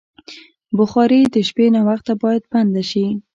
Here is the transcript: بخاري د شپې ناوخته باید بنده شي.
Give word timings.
بخاري 0.77 1.21
د 1.33 1.35
شپې 1.47 1.65
ناوخته 1.75 2.13
باید 2.21 2.43
بنده 2.51 2.83
شي. 2.91 3.05